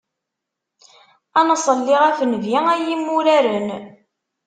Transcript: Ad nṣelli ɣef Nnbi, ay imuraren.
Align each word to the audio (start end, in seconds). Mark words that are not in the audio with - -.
Ad 1.39 1.45
nṣelli 1.49 1.95
ɣef 2.03 2.17
Nnbi, 2.23 2.57
ay 2.73 2.85
imuraren. 2.95 3.67